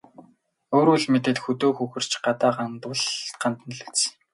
[0.77, 3.01] Өөрөө л мэдээд хөдөө хөхөрч, гадаа гандвал
[3.41, 3.99] гандана л биз.